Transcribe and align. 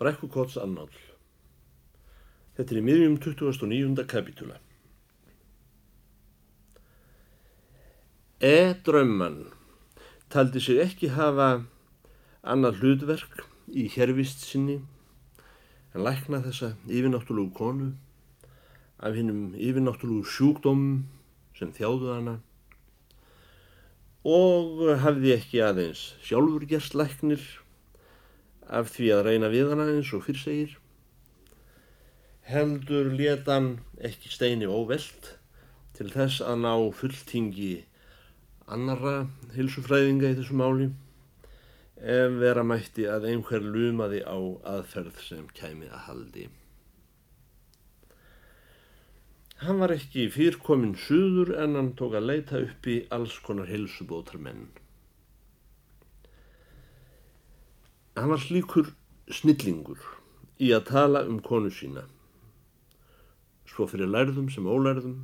Brekkukots 0.00 0.58
annál. 0.60 0.90
Þetta 2.56 2.74
er 2.74 2.80
í 2.80 2.84
miðjum 2.84 3.18
29. 3.20 4.04
kapitúla. 4.08 4.58
E-drömman 8.44 9.46
taldi 10.28 10.60
sig 10.60 10.82
ekki 10.82 11.08
hafa 11.16 11.64
annað 12.44 12.82
hlutverk 12.82 13.46
í 13.72 13.86
hérvist 13.94 14.44
sinni 14.44 14.82
en 15.94 16.04
lækna 16.04 16.42
þessa 16.44 16.74
yfirnáttúrugu 16.84 17.54
konu 17.56 17.88
af 19.00 19.16
hinnum 19.16 19.54
yfirnáttúrugu 19.56 20.28
sjúkdómum 20.28 21.06
sem 21.56 21.72
þjáðu 21.72 22.12
hana 22.12 22.36
og 24.26 24.84
hafði 25.00 25.32
ekki 25.38 25.62
aðeins 25.64 26.10
sjálfur 26.26 26.68
gerst 26.68 26.96
læknir 26.98 27.40
af 28.68 28.90
því 28.94 29.08
að 29.14 29.24
reyna 29.28 29.50
við 29.52 29.72
hana 29.72 29.88
eins 29.92 30.12
og 30.16 30.24
fyrr 30.26 30.40
segir. 30.42 30.76
Heldur 32.46 33.10
letan 33.18 33.72
ekki 33.98 34.30
steini 34.30 34.68
óvelt 34.70 35.32
til 35.96 36.10
þess 36.12 36.42
að 36.44 36.62
ná 36.62 36.72
fulltingi 36.98 37.72
annara 38.66 39.16
hilsufræðinga 39.56 40.32
í 40.32 40.38
þessu 40.38 40.58
máli 40.58 40.90
ef 41.96 42.38
vera 42.42 42.62
mætti 42.66 43.06
að 43.08 43.30
einhver 43.30 43.64
lumaði 43.64 44.20
á 44.26 44.38
aðferð 44.76 45.20
sem 45.24 45.46
kæmi 45.56 45.88
að 45.88 46.02
haldi. 46.10 46.48
Hann 49.62 49.78
var 49.80 49.94
ekki 49.94 50.26
fyrrkominn 50.34 50.98
suður 51.00 51.54
en 51.62 51.78
hann 51.78 51.94
tók 51.96 52.18
að 52.18 52.28
leita 52.30 52.58
upp 52.60 52.88
í 52.92 52.98
alls 53.16 53.38
konar 53.46 53.70
hilsubótar 53.72 54.36
menn. 54.42 54.66
Hann 58.16 58.30
var 58.32 58.40
slíkur 58.40 58.94
snillingur 59.28 60.00
í 60.62 60.70
að 60.72 60.86
tala 60.88 61.20
um 61.28 61.42
konu 61.44 61.68
sína, 61.68 62.06
svo 63.68 63.84
fyrir 63.90 64.08
lærðum 64.08 64.46
sem 64.52 64.64
ólærðum, 64.64 65.18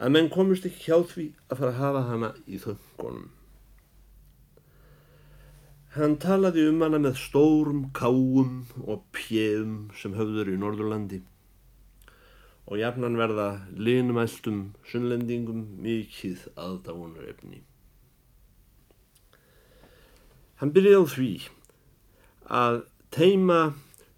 að 0.00 0.14
menn 0.14 0.30
komist 0.32 0.64
ekki 0.64 0.86
hjá 0.86 1.02
því 1.10 1.26
að 1.50 1.60
fara 1.60 1.72
að 1.74 1.80
hafa 1.82 2.02
hana 2.08 2.32
í 2.48 2.62
þöngunum. 2.62 3.28
Hann 5.92 6.16
talaði 6.16 6.64
um 6.70 6.80
hana 6.80 7.02
með 7.04 7.18
stórum 7.20 7.84
káum 7.92 8.62
og 8.86 9.04
pjeðum 9.12 9.90
sem 10.00 10.16
höfður 10.16 10.54
í 10.54 10.56
Norðurlandi 10.56 11.20
og 12.64 12.78
jafnan 12.80 13.18
verða 13.20 13.50
linumæltum 13.76 14.70
sunnlendingum 14.88 15.66
mikið 15.84 16.46
aðdáunar 16.56 17.28
efni. 17.34 17.60
Hann 20.62 20.72
byrjaði 20.72 21.02
á 21.02 21.12
því 21.12 21.32
að 22.52 22.82
teima 23.14 23.72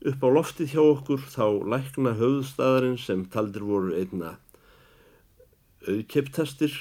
upp 0.05 0.25
á 0.27 0.29
loftið 0.35 0.75
hjá 0.75 0.83
okkur 0.83 1.23
þá 1.31 1.47
lækna 1.71 2.17
höfðstæðarinn 2.19 2.99
sem 3.01 3.23
taldir 3.31 3.63
voru 3.65 3.95
einna 3.95 4.35
auðkepptestir 5.87 6.75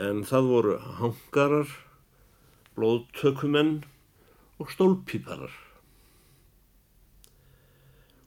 en 0.00 0.22
það 0.24 0.48
voru 0.48 0.78
hangarar, 1.00 1.68
blóðtökumenn 2.78 3.82
og 4.62 4.70
stólpíparar. 4.72 5.52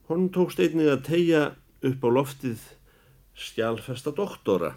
Hún 0.05 0.29
tókst 0.29 0.61
einnig 0.61 0.91
að 0.91 1.05
tegja 1.07 1.43
upp 1.85 2.05
á 2.05 2.09
loftið 2.19 2.67
skjálfesta 3.33 4.13
doktora 4.13 4.75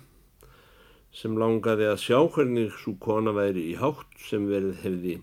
sem 1.12 1.36
langaði 1.36 1.90
að 1.90 2.00
sjá 2.06 2.18
hvernig 2.32 2.72
svo 2.80 2.94
kona 3.02 3.34
væri 3.36 3.68
í 3.74 3.74
hátt 3.80 4.16
sem 4.24 4.48
verið 4.48 4.80
hefði 4.84 5.18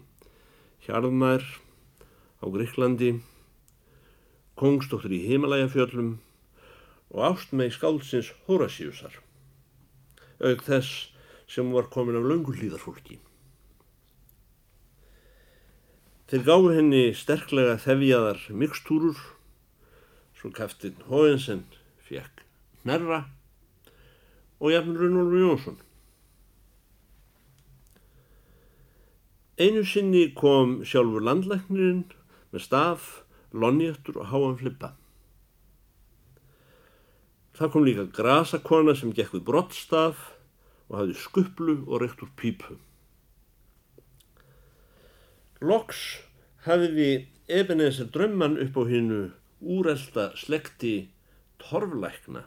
Hjarðmær 0.86 1.42
á 2.38 2.46
Gríklandi, 2.46 3.16
Kongsdóttur 4.54 5.16
í 5.18 5.24
Himalæjafjöllum 5.26 6.12
og 7.10 7.24
ástmei 7.26 7.72
skáldsins 7.74 8.30
Horasíusar, 8.46 9.16
auk 10.46 10.62
þess 10.68 11.08
sem 11.50 11.72
var 11.74 11.90
komin 11.90 12.20
af 12.20 12.28
löngullíðarfólki. 12.30 13.18
Þeir 16.30 16.46
gáðu 16.46 16.76
henni 16.78 17.02
sterklega 17.18 17.80
þefjaðar 17.82 18.46
mikstúrur, 18.54 19.18
svo 20.38 20.54
kaftinn 20.54 21.02
Hóensen 21.10 21.66
fekk 22.06 22.46
Nerra 22.86 23.24
og 24.62 24.70
jafnur 24.70 25.02
Runolfur 25.02 25.42
Jónsson. 25.42 25.82
Einu 29.56 29.86
sinni 29.88 30.34
kom 30.36 30.82
sjálfur 30.84 31.24
landlæknirinn 31.24 32.02
með 32.52 32.64
staf, 32.66 33.04
lonjættur 33.56 34.18
og 34.20 34.26
háan 34.34 34.58
flippa. 34.60 34.90
Það 37.56 37.72
kom 37.72 37.86
líka 37.88 38.04
grasakona 38.18 38.98
sem 39.00 39.14
gekk 39.16 39.38
við 39.38 39.46
brottstaf 39.48 40.26
og 40.90 40.98
hafði 41.00 41.16
skuplu 41.22 41.78
og 41.86 42.04
reykt 42.04 42.26
úr 42.26 42.34
pípu. 42.36 42.76
Loks 45.64 46.02
hafiði 46.68 47.30
Ebenezer 47.48 48.12
drömman 48.12 48.60
upp 48.60 48.76
á 48.76 48.84
hinnu 48.92 49.22
úrelda 49.64 50.34
slekti 50.36 50.96
torflækna 51.64 52.44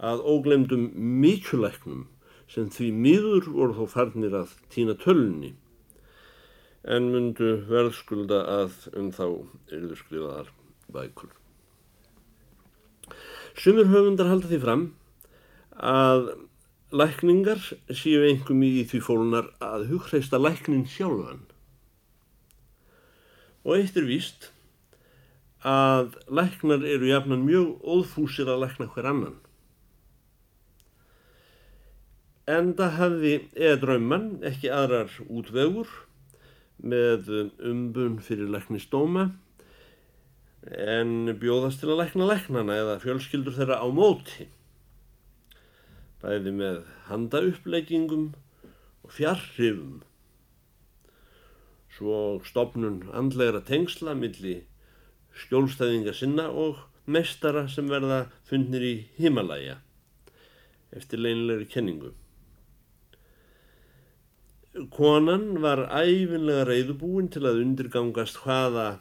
að 0.00 0.24
óglemdum 0.32 0.88
mikjulæknum 0.96 2.06
sem 2.52 2.68
því 2.72 2.88
miður 2.92 3.50
voru 3.54 3.76
þó 3.80 3.84
farnir 3.96 4.34
að 4.36 4.56
týna 4.72 4.96
tölunni 5.00 5.54
en 6.82 7.10
myndu 7.12 7.52
verðskulda 7.68 8.40
að 8.50 8.88
um 8.98 9.10
þá 9.14 9.26
eruður 9.70 10.00
skrifaðar 10.00 10.50
bækur. 10.92 11.30
Sumur 13.54 13.88
höfundar 13.92 14.30
halda 14.30 14.50
því 14.50 14.58
fram 14.62 14.88
að 15.78 16.32
lækningar 16.92 17.62
séu 17.88 18.24
einhverjum 18.26 18.64
í 18.66 18.84
því 18.90 19.00
fólunar 19.06 19.52
að 19.64 19.86
hugreista 19.92 20.40
læknin 20.40 20.84
sjálfan. 20.90 21.44
Og 23.62 23.78
eitt 23.78 23.96
er 23.96 24.08
víst 24.08 24.50
að 25.62 26.16
læknar 26.26 26.82
eru 26.82 27.12
jafnan 27.12 27.46
mjög 27.46 27.78
óðfúsir 27.86 28.50
að 28.50 28.64
lækna 28.64 28.90
hver 28.90 29.08
annan. 29.12 29.38
Enda 32.52 32.88
hafði 32.98 33.36
eða 33.54 33.78
draumann 33.84 34.26
ekki 34.48 34.70
aðrar 34.74 35.12
útvegur 35.30 35.88
með 36.82 37.30
umbun 37.62 38.18
fyrir 38.26 38.50
læknistóma 38.50 39.28
en 40.62 41.32
bjóðast 41.42 41.82
til 41.82 41.92
að 41.92 42.02
lækna 42.02 42.28
læknana 42.28 42.78
eða 42.78 42.98
fjölskyldur 43.02 43.56
þeirra 43.56 43.78
á 43.82 43.86
móti. 43.94 44.48
Bæði 46.22 46.54
með 46.58 46.80
handauppleggingum 47.08 48.28
og 49.02 49.14
fjarrifum. 49.16 50.02
Svo 51.92 52.40
stopnun 52.46 53.02
andlegra 53.14 53.62
tengsla 53.66 54.14
milli 54.18 54.60
skjólstæðinga 55.42 56.14
sinna 56.16 56.48
og 56.50 56.82
mestara 57.06 57.66
sem 57.68 57.88
verða 57.90 58.26
fundnir 58.48 58.84
í 58.86 58.94
Himalaya 59.18 59.78
eftir 60.92 61.22
leinlegri 61.22 61.66
kenningu. 61.72 62.12
Konan 64.90 65.60
var 65.62 65.84
æfinlega 65.92 66.64
reyðubúin 66.66 67.28
til 67.30 67.44
að 67.46 67.60
undirgangast 67.62 68.40
hvaða 68.42 68.98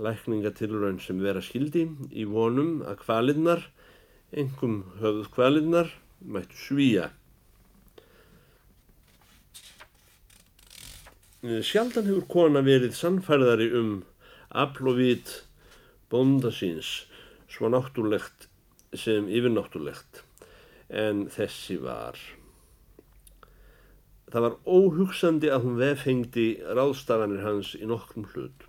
lækningatilraun 0.00 0.98
sem 1.00 1.20
vera 1.22 1.40
skildi 1.44 1.86
í 2.12 2.26
vonum 2.28 2.80
að 2.84 2.98
kvalinnar, 3.04 3.62
engum 4.32 4.82
höfð 5.00 5.30
kvalinnar, 5.36 5.92
mættu 6.20 6.58
svíja. 6.58 7.10
Sjaldan 11.40 12.10
hefur 12.10 12.26
kona 12.28 12.60
verið 12.66 12.92
sannfærðari 12.98 13.70
um 13.78 13.94
afl 14.50 14.90
og 14.92 14.98
vit 15.00 15.32
bonda 16.12 16.50
síns 16.52 17.06
svo 17.48 17.70
náttúrlegt 17.72 18.50
sem 18.92 19.30
yfirnáttúrlegt 19.30 20.24
en 20.90 21.24
þessi 21.32 21.78
var. 21.80 22.18
Það 24.30 24.44
var 24.46 24.56
óhugsandi 24.66 25.50
að 25.50 25.64
hún 25.66 25.78
vefengdi 25.80 26.48
ráðstafanir 26.78 27.42
hans 27.42 27.72
í 27.74 27.86
nokkrum 27.90 28.28
hlut. 28.34 28.66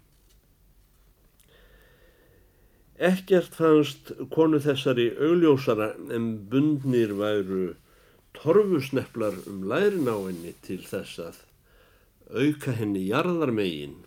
Ekkert 3.01 3.55
fannst 3.57 4.11
konu 4.33 4.59
þessari 4.61 5.07
augljósara 5.17 5.91
en 6.13 6.25
bundnir 6.49 7.13
væru 7.17 7.75
torfusneflar 8.37 9.39
um 9.49 9.63
lærin 9.69 10.09
á 10.09 10.17
henni 10.17 10.53
til 10.65 10.81
þess 10.85 11.21
að 11.23 11.39
auka 12.31 12.75
henni 12.77 13.07
jarðarmegin, 13.09 13.97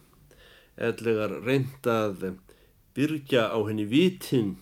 eðlegar 0.79 1.35
reyndað 1.45 2.23
byrja 2.95 3.49
á 3.51 3.59
henni 3.67 3.85
vitinn 3.91 4.55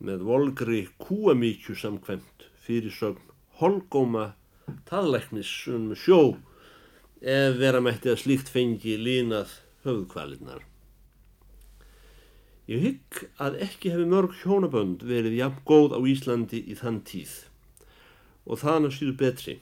með 0.00 0.24
volgri 0.28 0.80
kúamíkju 1.00 1.76
samkvæmt 1.76 2.48
fyrir 2.64 2.92
sögn 2.92 3.22
holgóma 3.60 4.30
taðlæknis 4.88 5.50
um 5.72 5.90
sjó 5.98 6.36
ef 7.20 7.58
vera 7.60 7.82
mætti 7.82 8.12
að 8.12 8.22
slíkt 8.22 8.50
fengi 8.52 8.96
línað 9.00 9.52
höfðkvalinnar. 9.86 10.64
Ég 12.66 12.82
hygg 12.82 13.20
að 13.38 13.60
ekki 13.62 13.92
hefur 13.94 14.10
mörg 14.10 14.32
hjónabönd 14.42 15.04
verið 15.06 15.38
jafn 15.38 15.62
góð 15.68 15.94
á 15.94 16.00
Íslandi 16.02 16.64
í 16.66 16.74
þann 16.78 16.98
tíð 17.06 17.34
og 18.46 18.58
þannig 18.62 18.94
síðu 18.96 19.14
betri. 19.20 19.56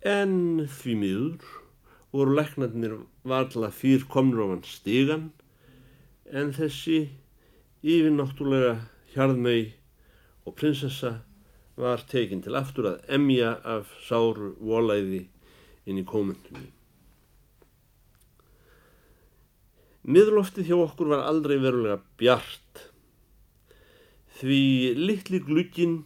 En 0.00 0.64
því 0.64 0.94
miður 1.02 1.48
voru 2.14 2.36
læknarnir 2.38 2.96
varðla 3.28 3.68
fyrr 3.74 4.06
hann 4.14 4.64
stigan 4.64 5.30
en 6.32 6.52
þessi 6.56 7.10
yfirnáttúrlega 7.84 8.78
hjarðmau 9.12 9.68
og 10.48 10.56
prinsessa 10.56 11.18
var 11.78 12.02
tekinn 12.10 12.42
til 12.42 12.58
aftur 12.58 12.90
að 12.90 13.14
emja 13.18 13.54
af 13.76 13.92
sáru 14.04 14.52
volæði 14.58 15.22
inn 15.88 16.00
í 16.00 16.06
komendunni. 16.06 16.72
Miðloftið 20.08 20.70
hjá 20.70 20.78
okkur 20.80 21.12
var 21.12 21.26
aldrei 21.28 21.58
verulega 21.60 22.00
bjart 22.20 22.88
því 24.38 24.62
litli 24.96 25.40
glugginn 25.44 25.98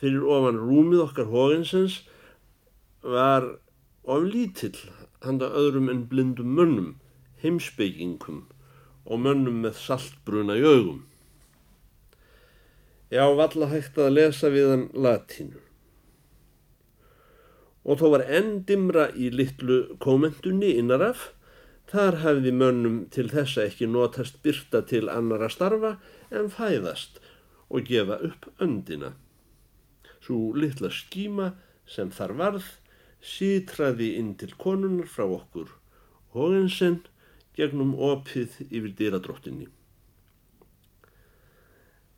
fyrir 0.00 0.24
ofan 0.36 0.58
rúmið 0.58 1.04
okkar 1.04 1.30
hóinsens 1.30 2.00
var 3.04 3.46
of 4.04 4.24
lítill 4.26 4.76
handa 5.24 5.48
öðrum 5.56 5.90
en 5.92 6.04
blindum 6.08 6.52
mönnum, 6.58 6.90
heimsbyggingum 7.40 8.44
og 9.04 9.20
mönnum 9.24 9.62
með 9.64 9.78
saltbruna 9.80 10.56
í 10.60 10.64
augum. 10.64 11.04
Já, 13.14 13.28
valla 13.38 13.68
hægt 13.70 13.98
að 14.00 14.16
lesa 14.16 14.48
við 14.50 14.72
hann 14.72 14.88
latínu. 15.04 15.60
Og 17.86 18.00
þó 18.00 18.08
var 18.16 18.24
enn 18.26 18.64
dimra 18.66 19.04
í 19.14 19.28
litlu 19.30 19.76
komendunni 20.02 20.72
innaraf, 20.80 21.28
þar 21.86 22.18
hafði 22.24 22.54
mönnum 22.58 22.96
til 23.14 23.28
þessa 23.30 23.68
ekki 23.68 23.86
notast 23.86 24.40
byrta 24.42 24.80
til 24.90 25.04
annara 25.12 25.50
starfa 25.52 25.92
en 26.34 26.50
fæðast 26.50 27.20
og 27.68 27.86
gefa 27.86 28.18
upp 28.30 28.48
öndina. 28.66 29.12
Svo 30.24 30.50
litla 30.56 30.90
skíma 30.90 31.52
sem 31.86 32.10
þar 32.10 32.34
varð 32.40 32.68
sítraði 33.22 34.14
inn 34.18 34.34
til 34.40 34.56
konunar 34.58 35.06
frá 35.12 35.28
okkur 35.28 35.70
Hógensen 36.34 37.04
gegnum 37.54 37.94
opið 37.94 38.58
yfir 38.66 38.90
dýradróttinni. 38.98 39.68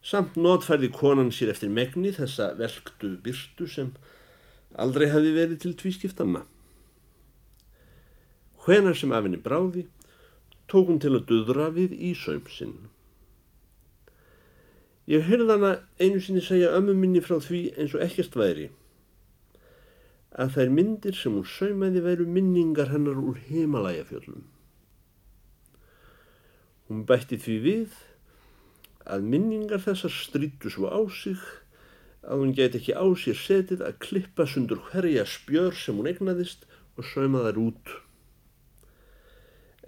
Samt 0.06 0.36
notfærði 0.38 0.92
konan 0.94 1.32
sér 1.34 1.50
eftir 1.50 1.72
megni 1.72 2.12
þessa 2.14 2.52
velktu 2.58 3.16
byrtu 3.24 3.66
sem 3.70 3.88
aldrei 4.78 5.08
hafi 5.10 5.32
verið 5.34 5.64
til 5.64 5.74
tvískiptanna. 5.80 6.44
Hvenar 8.62 8.94
sem 8.98 9.14
af 9.14 9.26
henni 9.26 9.40
bráði, 9.42 9.86
tók 10.70 10.90
hún 10.90 11.02
til 11.02 11.16
að 11.16 11.26
döðra 11.30 11.70
við 11.74 11.96
í 11.98 12.12
sömsinn. 12.18 12.76
Ég 15.10 15.26
heyrði 15.26 15.52
hana 15.52 15.76
einu 16.02 16.22
sinni 16.22 16.42
segja 16.42 16.72
ömmu 16.78 16.94
minni 16.98 17.22
frá 17.22 17.38
því 17.42 17.62
eins 17.74 17.94
og 17.94 18.02
ekkert 18.06 18.38
væri 18.38 18.70
að 20.36 20.56
þær 20.56 20.72
myndir 20.76 21.16
sem 21.16 21.32
hún 21.32 21.46
saumaði 21.48 22.02
veru 22.04 22.26
minningar 22.28 22.90
hennar 22.92 23.16
úr 23.16 23.38
heimalægafjöllum. 23.46 24.42
Hún 26.90 27.06
bætti 27.08 27.38
því 27.40 27.56
við 27.64 27.94
að 29.12 29.28
minningar 29.32 29.82
þessar 29.84 30.12
strítu 30.14 30.72
svo 30.72 30.90
á 30.90 31.00
sig 31.12 31.40
að 32.26 32.42
hún 32.42 32.54
geti 32.58 32.80
ekki 32.80 32.96
á 32.98 33.06
sér 33.22 33.38
setið 33.38 33.84
að 33.86 34.00
klippa 34.06 34.46
sundur 34.50 34.82
hverja 34.90 35.26
spjör 35.30 35.76
sem 35.78 35.98
hún 35.98 36.10
egnaðist 36.10 36.66
og 36.96 37.06
sauma 37.12 37.44
þær 37.46 37.60
út. 37.66 37.94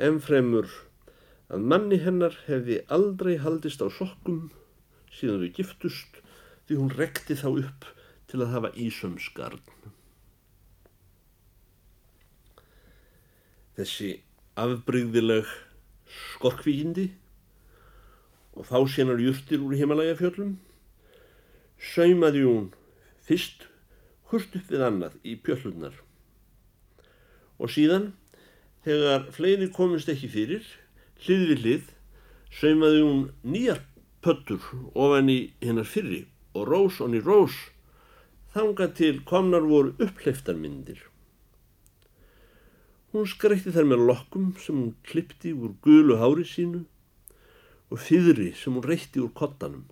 Enfremur 0.09 0.70
að 1.50 1.67
manni 1.73 1.99
hennar 2.05 2.37
hefði 2.47 2.82
aldrei 2.94 3.35
haldist 3.43 3.82
á 3.82 3.88
sokkum 3.91 4.49
síðan 5.11 5.43
þau 5.47 5.55
giftust 5.59 6.23
því 6.69 6.82
hún 6.82 6.94
rekti 6.94 7.38
þá 7.38 7.49
upp 7.55 7.93
til 8.29 8.44
að 8.44 8.53
hafa 8.55 8.75
ísömsgarn. 8.76 9.64
þessi 13.79 14.17
afbreyðileg 14.59 15.47
skorkvíkindi 16.11 17.05
og 18.59 18.67
þá 18.67 18.79
sénar 18.91 19.23
júrtir 19.23 19.63
úr 19.63 19.77
himalægafjöllum 19.79 20.57
saumaði 21.93 22.43
hún 22.45 22.71
fyrst 23.29 23.69
hurst 24.33 24.57
upp 24.59 24.73
við 24.73 24.85
annað 24.89 25.15
í 25.23 25.37
pjöllunar 25.47 25.95
og 27.59 27.71
síðan 27.75 28.11
þegar 28.87 29.29
fleiri 29.37 29.71
komist 29.79 30.11
ekki 30.11 30.31
fyrir 30.33 30.67
hlið 31.23 31.47
við 31.53 31.63
hlið 31.63 31.93
saumaði 32.59 33.05
hún 33.05 33.23
nýjar 33.55 33.85
pöttur 34.25 34.65
ofan 34.95 35.31
í 35.31 35.39
hennar 35.63 35.87
fyrri 35.87 36.25
og 36.59 36.67
rós 36.67 36.99
og 37.05 37.13
ný 37.13 37.21
rós. 37.23 37.55
Þanga 38.55 38.89
til 38.97 39.21
komnar 39.29 39.67
voru 39.69 39.93
uppleiftarmyndir 40.03 41.05
Hún 43.13 43.29
skreitti 43.29 43.73
þær 43.73 43.87
með 43.89 44.05
lokkum 44.09 44.49
sem 44.61 44.77
hún 44.77 44.95
klippti 45.07 45.53
úr 45.57 45.75
gulu 45.85 46.17
hári 46.21 46.45
sínu 46.49 46.83
og 47.88 48.00
fyrri 48.05 48.52
sem 48.56 48.76
hún 48.76 48.85
reytti 48.85 49.20
úr 49.23 49.32
kottanum. 49.35 49.87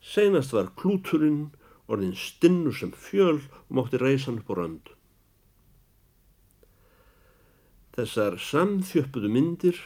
Seinast 0.00 0.54
var 0.56 0.70
klúturinn 0.78 1.50
orðin 1.90 2.14
stinnu 2.16 2.72
sem 2.74 2.92
fjöl 2.94 3.40
og 3.66 3.72
mótti 3.76 3.98
reysan 4.00 4.40
upp 4.40 4.50
á 4.50 4.54
rönd. 4.58 4.92
Þessar 7.96 8.38
samþjöppuðu 8.40 9.30
myndir 9.34 9.78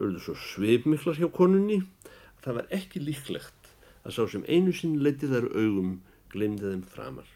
örðu 0.00 0.22
svo 0.24 0.34
sveipmiklar 0.38 1.20
hjá 1.20 1.28
konunni 1.32 1.82
að 1.82 2.46
það 2.46 2.58
var 2.58 2.72
ekki 2.78 3.02
líklegt 3.02 3.70
að 4.02 4.16
sá 4.16 4.22
sem 4.32 4.44
einu 4.48 4.74
sinn 4.74 4.98
leiti 5.04 5.30
þær 5.30 5.46
augum 5.52 6.00
glemdi 6.32 6.66
þeim 6.66 6.82
framar. 6.94 7.28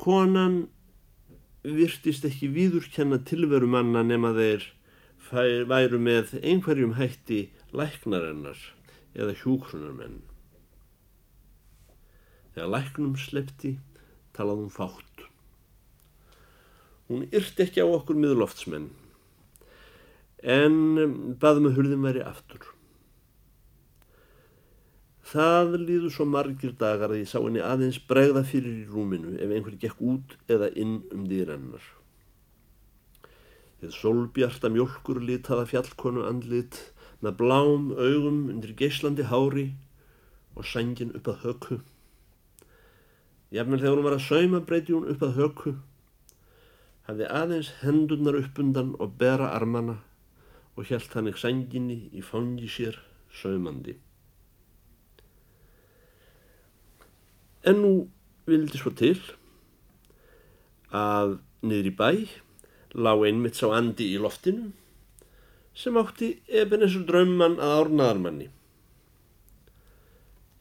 Konan 0.00 0.66
virtist 1.66 2.26
ekki 2.28 2.48
viðurkenna 2.54 3.18
tilveru 3.26 3.66
manna 3.70 4.04
nema 4.06 4.30
þeir 4.36 4.66
væru 5.66 5.98
með 5.98 6.36
einhverjum 6.38 6.94
hætti 7.00 7.48
læknarennar 7.74 8.60
eða 9.16 9.34
hjúkrunarmenn. 9.40 10.20
Þegar 12.54 12.70
læknum 12.72 13.16
slepti 13.18 13.74
talaði 14.36 14.66
hún 14.66 14.76
fátt. 14.76 15.26
Hún 17.10 17.26
yrti 17.34 17.66
ekki 17.66 17.82
á 17.82 17.88
okkur 17.88 18.18
miðloftsmenn 18.18 18.88
en 20.46 20.78
baði 21.42 21.64
með 21.64 21.78
hurðin 21.80 22.06
væri 22.06 22.22
aftur. 22.22 22.75
Það 25.36 25.74
líður 25.82 26.12
svo 26.14 26.24
margir 26.32 26.70
dagar 26.80 27.12
að 27.12 27.18
ég 27.20 27.28
sá 27.28 27.36
henni 27.42 27.60
aðeins 27.60 27.98
bregða 28.08 28.40
fyrir 28.48 28.72
í 28.72 28.84
rúminu 28.88 29.34
ef 29.36 29.50
einhver 29.52 29.74
gekk 29.82 29.98
út 30.00 30.36
eða 30.48 30.70
inn 30.80 30.94
um 31.12 31.26
dýrennar. 31.28 31.82
Þið 33.82 33.92
solbjarta 33.92 34.70
mjölkur 34.72 35.20
litaða 35.20 35.66
fjallkonu 35.68 36.24
andlit 36.24 36.78
með 37.20 37.36
blám 37.42 37.90
augum 37.92 38.38
undir 38.54 38.72
geyslandi 38.78 39.26
hári 39.28 39.66
og 40.56 40.64
sængin 40.64 41.12
upp 41.20 41.28
að 41.34 41.44
höku. 41.44 41.78
Jafnvel 43.52 43.82
þegar 43.82 43.98
hún 43.98 44.08
var 44.08 44.16
að 44.16 44.26
sauma 44.30 44.62
breyti 44.64 44.96
hún 44.96 45.12
upp 45.12 45.28
að 45.28 45.36
höku, 45.42 45.74
hafði 47.10 47.28
aðeins 47.42 47.74
hendurnar 47.82 48.40
upp 48.40 48.64
undan 48.64 48.96
og 48.96 49.20
bera 49.20 49.52
armana 49.52 50.00
og 50.80 50.88
hjælt 50.88 51.12
þannig 51.12 51.36
sænginni 51.44 52.00
í 52.16 52.24
fangi 52.24 52.72
sér 52.72 53.02
saumandi. 53.36 53.98
En 57.66 57.80
nú 57.82 57.92
vildi 58.46 58.78
svo 58.78 58.92
til 58.94 59.16
að 60.94 61.38
niður 61.66 61.88
í 61.90 61.94
bæ 61.98 62.10
lág 62.96 63.24
einmitt 63.26 63.58
sá 63.58 63.66
andi 63.74 64.12
í 64.14 64.20
loftinu 64.22 64.70
sem 65.76 65.98
átti 66.00 66.30
Ebenezer 66.48 67.02
drömman 67.08 67.58
að 67.60 67.74
árnaðarmanni. 67.80 68.46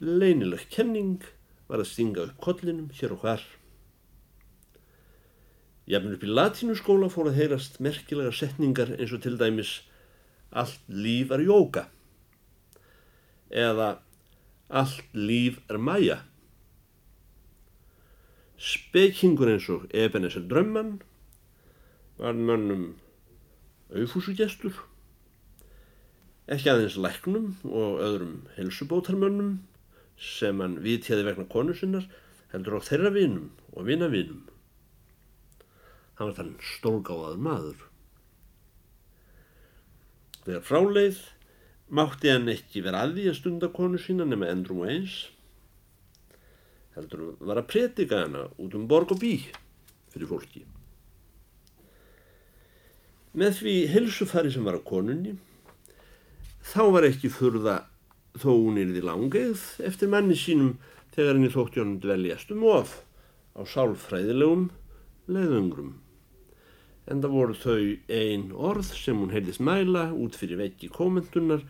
Leinileg 0.02 0.66
kenning 0.74 1.22
var 1.70 1.80
að 1.80 1.92
stinga 1.94 2.26
upp 2.26 2.42
kollinum 2.44 2.90
hér 2.98 3.14
og 3.16 3.22
hvar. 3.24 3.46
Jafnir 5.88 6.18
upp 6.18 6.26
í 6.26 6.34
latínuskóla 6.34 7.12
fór 7.14 7.30
að 7.30 7.40
heyrast 7.40 7.80
merkilega 7.86 8.34
setningar 8.36 8.96
eins 8.98 9.14
og 9.16 9.22
til 9.24 9.38
dæmis 9.40 9.78
allt 10.52 10.82
líf 10.90 11.32
er 11.36 11.46
jóka 11.46 11.86
eða 13.54 14.00
allt 14.68 15.14
líf 15.14 15.62
er 15.70 15.78
mæja. 15.78 16.24
Spekingur 18.56 19.52
eins 19.52 19.68
og 19.70 19.90
Ebenezer 19.92 20.46
Drömman 20.48 21.02
var 22.18 22.38
mönnum 22.40 22.94
auðfúsugestur, 23.92 24.78
ekki 26.48 26.72
aðeins 26.72 26.96
læknum 26.96 27.50
og 27.68 28.00
öðrum 28.06 28.38
helsubótarmönnum 28.56 29.58
sem 30.16 30.62
hann 30.64 30.80
vitjaði 30.86 31.28
vegna 31.28 31.48
konu 31.52 31.76
sinnar, 31.76 32.08
heldur 32.54 32.80
á 32.80 32.88
þeirra 32.88 33.12
vinum 33.12 33.52
og 33.76 33.90
vinavinum. 33.90 34.46
Hann 36.16 36.32
var 36.32 36.38
þann 36.40 36.56
stólgáðað 36.64 37.44
maður. 37.44 37.86
Þegar 40.46 40.64
fráleið 40.64 41.24
mátti 41.92 42.32
hann 42.32 42.48
ekki 42.54 42.86
vera 42.86 43.04
að 43.04 43.18
því 43.18 43.30
að 43.32 43.40
stunda 43.42 43.70
konu 43.76 44.00
sína 44.00 44.28
nema 44.30 44.48
endrum 44.48 44.86
og 44.86 44.94
eins. 44.94 45.16
Heldur 46.96 47.36
var 47.44 47.60
að 47.60 47.70
pretika 47.74 48.24
hana 48.24 48.46
út 48.62 48.76
um 48.78 48.88
borg 48.88 49.12
og 49.12 49.20
bí 49.20 49.34
fyrir 50.14 50.30
fólki. 50.30 50.64
Með 53.36 53.58
því 53.60 53.76
helsufari 53.92 54.52
sem 54.54 54.64
var 54.64 54.80
á 54.80 54.82
konunni 54.88 55.36
þá 56.64 56.82
var 56.96 57.08
ekki 57.10 57.32
furða 57.34 57.82
þó 58.40 58.50
hún 58.54 58.80
er 58.80 58.94
því 58.96 59.04
langeið 59.04 59.66
eftir 59.90 60.12
manni 60.12 60.38
sínum 60.40 60.78
þegar 61.16 61.36
henni 61.36 61.52
þótti 61.52 61.82
honum 61.82 62.00
dveljast 62.04 62.52
um 62.56 62.64
of 62.72 62.96
á 63.56 63.62
sálfræðilegum 63.68 64.70
leiðungrum. 65.32 65.94
En 67.12 67.22
það 67.22 67.36
voru 67.36 67.58
þau 67.60 67.84
ein 68.12 68.50
orð 68.56 68.92
sem 68.98 69.20
hún 69.20 69.34
heilist 69.36 69.62
mæla 69.64 70.10
út 70.16 70.36
fyrir 70.40 70.60
veggi 70.60 70.90
komentunar, 70.92 71.64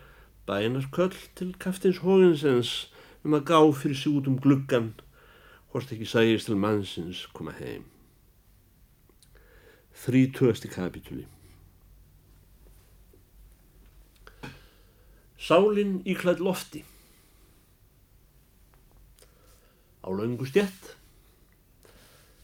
bænar 0.48 0.86
köll 0.96 1.18
til 1.38 1.52
kaftins 1.62 2.02
hóinsens 2.06 2.76
um 3.26 3.36
að 3.38 3.50
gá 3.50 3.60
fyrir 3.74 4.00
sig 4.00 4.14
út 4.16 4.30
um 4.30 4.38
gluggan, 4.42 4.94
hvort 5.76 5.92
ekki 5.92 6.06
sægist 6.08 6.48
til 6.48 6.56
mannsins 6.56 7.26
koma 7.36 7.52
heim. 7.52 7.82
Þrítugasti 9.92 10.70
kapitúli 10.72 11.26
Sálinn 15.36 15.98
í 16.08 16.16
klæð 16.16 16.44
lofti 16.48 16.84
á 20.00 20.08
laungu 20.16 20.48
stjett, 20.48 20.88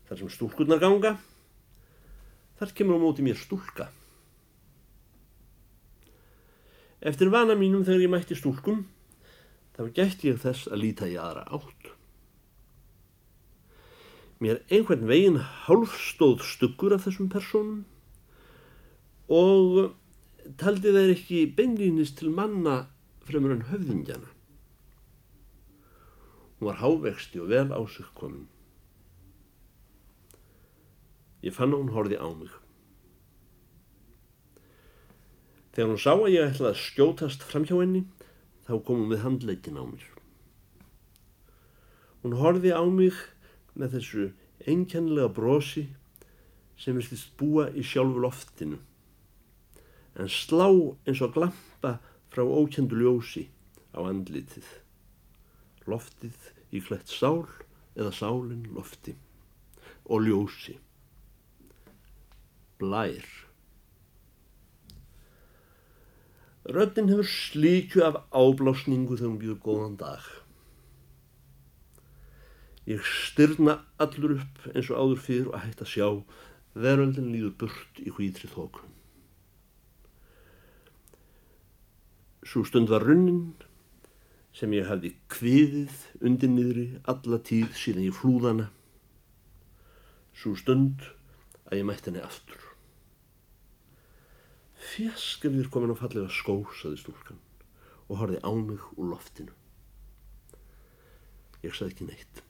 þar 0.10 0.20
sem 0.20 0.34
stúlkurnar 0.36 0.84
ganga, 0.84 1.14
þar 2.60 2.76
kemur 2.76 3.00
á 3.00 3.04
móti 3.06 3.24
mér 3.24 3.40
stúlka. 3.40 3.88
Eftir 7.00 7.32
vana 7.32 7.56
mínum 7.56 7.88
þegar 7.88 8.06
ég 8.10 8.14
mætti 8.18 8.36
stúlkum, 8.36 8.84
þá 9.80 9.88
gætt 9.96 10.28
ég 10.28 10.44
þess 10.44 10.68
að 10.68 10.84
líta 10.84 11.08
í 11.08 11.16
aðra 11.16 11.48
átt. 11.48 11.96
Mér 14.42 14.64
einhvern 14.74 15.06
veginn 15.06 15.38
hálfstóð 15.68 16.42
stuggur 16.42 16.96
af 16.96 17.04
þessum 17.06 17.28
personum 17.30 17.84
og 19.30 19.92
taldi 20.58 20.94
þeir 20.96 21.12
ekki 21.14 21.42
beinlýnist 21.58 22.18
til 22.20 22.32
manna 22.34 22.88
fremur 23.28 23.54
en 23.54 23.68
höfðingjana. 23.70 24.32
Hún 26.58 26.72
var 26.72 26.82
hávexti 26.82 27.42
og 27.42 27.52
vel 27.54 27.70
á 27.70 27.82
sig 27.86 28.10
komin. 28.18 28.48
Ég 31.42 31.54
fann 31.54 31.74
að 31.74 31.84
hún 31.84 31.94
horfi 31.94 32.18
á 32.18 32.30
mig. 32.34 32.50
Þegar 35.74 35.90
hún 35.94 36.02
sá 36.02 36.12
að 36.14 36.34
ég 36.34 36.50
ætlaði 36.50 36.72
að 36.74 36.82
skjótast 36.82 37.46
fram 37.48 37.66
hjá 37.66 37.78
henni, 37.80 38.04
þá 38.68 38.74
komum 38.86 39.14
við 39.14 39.24
handleikin 39.24 39.80
á 39.80 39.86
mér. 39.86 40.10
Hún 42.22 42.36
horfi 42.42 42.74
á 42.74 42.84
mig 42.86 43.18
með 43.78 43.98
þessu 43.98 44.28
einkennlega 44.68 45.32
brosi 45.34 45.88
sem 46.82 46.98
viltist 46.98 47.34
búa 47.40 47.70
í 47.78 47.86
sjálfu 47.86 48.22
loftinu, 48.24 48.80
en 50.18 50.30
slá 50.30 50.68
eins 51.08 51.22
og 51.24 51.36
glampa 51.38 51.98
frá 52.34 52.44
ókjendu 52.44 52.98
ljósi 53.00 53.48
á 53.96 54.04
andlitið 54.04 54.70
loftið 55.90 56.50
í 56.72 56.82
klætt 56.84 57.12
sál 57.12 57.46
eða 57.96 58.12
sálinn 58.16 58.68
lofti 58.76 59.16
og 60.12 60.26
ljósi. 60.26 60.78
Blær. 62.82 63.26
Röddinn 66.72 67.10
hefur 67.10 67.28
slíkju 67.28 68.04
af 68.06 68.22
áblásningu 68.30 69.18
þegar 69.18 69.32
hún 69.32 69.42
býður 69.42 69.62
góðan 69.66 69.98
dag. 70.00 70.26
Ég 72.90 73.04
styrna 73.06 73.78
allur 74.02 74.40
upp 74.40 74.64
eins 74.74 74.90
og 74.90 74.98
áður 74.98 75.22
fyrir 75.22 75.52
og 75.52 75.62
hægt 75.62 75.84
að 75.84 75.92
sjá 75.92 76.08
veröldin 76.74 77.30
líður 77.30 77.54
burt 77.62 78.02
í 78.02 78.10
hvítri 78.16 78.50
þókun. 78.50 78.90
Svo 82.42 82.64
stund 82.66 82.90
var 82.90 83.06
runnin 83.06 83.54
sem 84.58 84.74
ég 84.74 84.90
hafði 84.90 85.14
kviðið 85.32 86.02
undir 86.26 86.52
niðri 86.52 86.88
alla 87.12 87.38
tíð 87.46 87.70
síðan 87.78 88.08
ég 88.08 88.18
flúðana 88.18 88.68
svo 90.42 90.56
stund 90.58 91.06
að 91.70 91.84
ég 91.84 91.88
mætti 91.88 92.10
henni 92.10 92.26
aftur. 92.26 92.60
Fjaskarður 94.92 95.70
komin 95.72 95.94
á 95.94 96.02
fallega 96.02 96.34
skó 96.34 96.64
saði 96.82 96.98
stúlkan 97.04 97.40
og 98.10 98.24
horfið 98.24 98.42
á 98.42 98.52
mig 98.58 98.88
úr 98.98 99.12
loftinu. 99.14 99.54
Ég 101.62 101.78
saði 101.78 101.94
ekki 101.94 102.10
neitt 102.10 102.48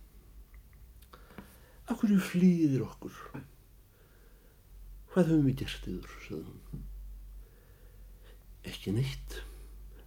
Akkur 1.91 2.09
eru 2.09 2.23
flýðir 2.31 2.87
okkur 2.87 3.15
Hvað 5.11 5.27
höfum 5.27 5.47
við 5.49 5.61
gert 5.63 5.87
yfir, 5.91 6.17
saði 6.25 6.43
hún 6.47 6.83
Ekki 8.71 8.95
neitt 8.95 9.41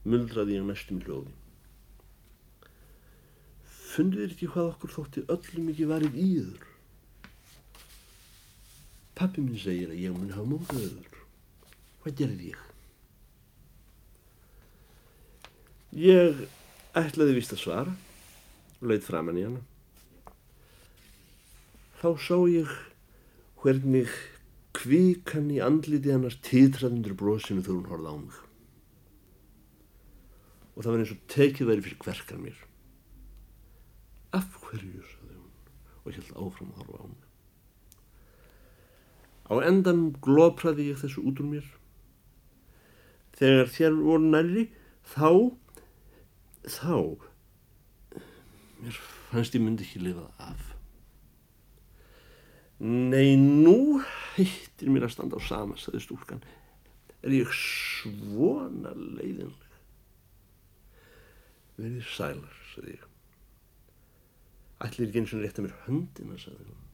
muldraði 0.05 0.59
ég 0.59 0.69
næstum 0.69 1.00
í 1.00 1.07
hljóði 1.07 1.35
funduð 3.95 4.26
ekki 4.26 4.49
hvað 4.50 4.71
okkur 4.73 4.93
þótti 4.95 5.23
öllum 5.31 5.69
ekki 5.71 5.87
varið 5.87 6.17
í 6.19 6.29
þur. 6.35 6.62
Pappi 9.14 9.45
minn 9.45 9.61
segir 9.61 9.93
að 9.93 10.00
ég 10.03 10.17
mun 10.17 10.33
hafa 10.35 10.47
mótið 10.50 10.88
þur. 10.88 11.21
Hvað 12.03 12.17
gerði 12.21 12.49
ég? 12.50 12.64
Ég 16.05 16.43
ætlaði 16.99 17.37
vist 17.38 17.55
að 17.55 17.62
svara 17.62 17.95
og 18.81 18.91
leitt 18.91 19.07
framann 19.07 19.38
í 19.38 19.47
hana. 19.47 19.62
Þá 22.04 22.11
sá 22.20 22.37
ég 22.52 22.73
hvernig 23.62 24.11
kvíkan 24.76 25.46
í 25.49 25.61
andliti 25.64 26.11
hannar 26.12 26.34
títraðundur 26.44 27.14
brosinu 27.16 27.62
þegar 27.64 27.78
hún 27.78 27.87
horfði 27.88 28.11
á 28.12 28.16
mig. 28.20 28.40
Og 30.75 30.84
það 30.84 30.90
var 30.90 31.00
eins 31.00 31.14
og 31.14 31.23
tekið 31.32 31.70
væri 31.70 31.84
fyrir 31.87 32.02
hverkar 32.04 32.42
mér. 32.42 32.58
Af 34.37 34.50
hverju, 34.66 35.00
saði 35.14 35.38
hún 35.38 35.73
og 36.02 36.18
held 36.18 36.34
áfram 36.34 36.75
að 36.75 36.82
horfa 36.82 37.00
á 37.00 37.06
mig. 37.08 37.25
Á 39.49 39.54
endan 39.70 40.04
glópraði 40.28 40.90
ég 40.90 41.00
þessu 41.00 41.25
út 41.25 41.40
úr 41.40 41.50
mér. 41.54 41.73
Þegar 43.40 43.75
þér 43.78 43.99
voru 44.02 44.28
nærri, 44.37 44.68
þá, 45.08 45.56
þá, 46.68 47.00
mér 48.84 49.02
fannst 49.32 49.56
ég 49.56 49.64
myndi 49.64 49.88
ekki 49.88 50.04
lifað 50.04 50.49
af. 50.52 50.74
Nei, 52.85 53.33
nú 53.41 54.03
heitir 54.35 54.91
mér 54.93 55.07
að 55.07 55.14
standa 55.14 55.38
á 55.41 55.43
sama, 55.47 55.79
saði 55.81 56.03
stúlkan. 56.05 56.43
Er 57.25 57.33
ég 57.33 57.49
svona 57.57 58.93
leiðinleg? 58.93 59.79
Verðið 61.79 62.11
sælar, 62.12 62.61
saði 62.75 62.99
ég. 62.99 63.09
Ætlir 64.85 65.09
ekki 65.09 65.23
eins 65.23 65.33
og 65.33 65.41
rétt 65.47 65.62
að 65.62 65.69
mér 65.71 65.81
höndina, 65.87 66.37
saði 66.43 66.69
hún. 66.69 66.85